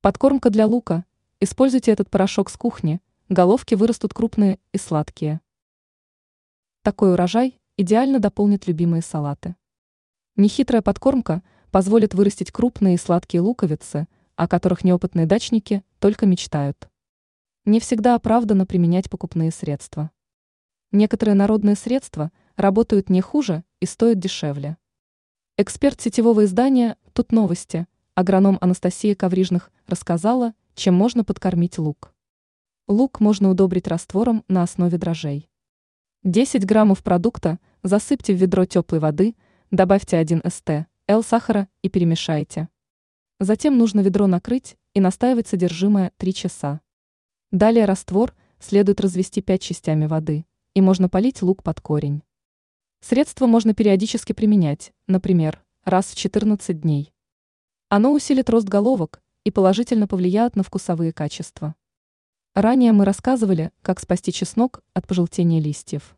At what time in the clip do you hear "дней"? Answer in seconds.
56.80-57.12